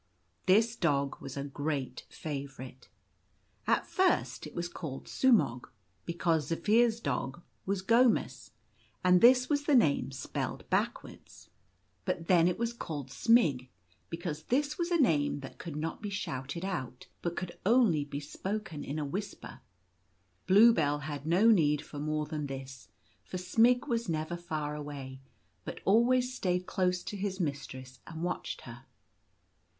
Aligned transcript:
This 0.47 0.75
dog 0.75 1.21
was 1.21 1.37
a 1.37 1.43
great 1.43 2.07
favourite. 2.09 2.89
At 3.67 3.85
first 3.85 4.47
it 4.47 4.55
was 4.55 4.67
called 4.67 5.05
Sumog, 5.05 5.65
because 6.05 6.49
Zaphir's 6.49 6.99
dog 6.99 7.43
was 7.67 7.83
Gomus, 7.83 8.49
and 9.03 9.21
this 9.21 9.47
was 9.47 9.65
the 9.65 9.75
name 9.75 10.11
spelled 10.11 10.67
backwards. 10.71 11.49
But 12.03 12.25
then 12.25 12.47
it 12.47 12.57
was 12.57 12.73
called 12.73 13.09
The 13.09 13.11
News 13.11 13.13
of 13.13 13.21
the 13.29 13.35
Giant. 13.41 13.57
21 13.59 13.67
Smg 13.67 13.69
because 14.09 14.43
this 14.45 14.79
was 14.79 14.89
a 14.89 14.97
name 14.97 15.41
that 15.41 15.59
could 15.59 15.75
not 15.75 16.01
be 16.01 16.09
shouted 16.09 16.65
out, 16.65 17.05
but 17.21 17.35
could 17.37 17.59
only 17.63 18.03
be 18.03 18.19
spoken 18.19 18.83
in 18.83 18.97
a 18.97 19.05
whisper. 19.05 19.59
Bluebell 20.47 21.01
had 21.01 21.27
no 21.27 21.51
need 21.51 21.83
for 21.85 21.99
more 21.99 22.25
than 22.25 22.47
this, 22.47 22.87
for 23.23 23.37
Smg 23.37 23.87
was 23.87 24.09
never 24.09 24.35
far 24.35 24.73
away, 24.73 25.19
but 25.63 25.79
always 25.85 26.33
stayed 26.33 26.65
close 26.65 27.03
to 27.03 27.15
his 27.15 27.39
mistress 27.39 27.99
and 28.07 28.23
watched 28.23 28.61
her. 28.61 28.85